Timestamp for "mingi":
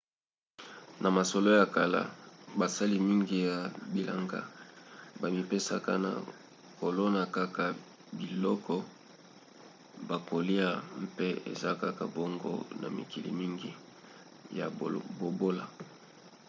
3.09-3.37, 13.39-13.71